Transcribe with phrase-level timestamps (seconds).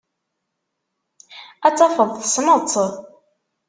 [1.67, 2.77] Ad tafeḍ tessneḍ-tt.